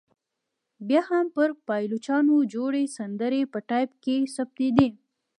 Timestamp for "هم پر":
1.09-1.49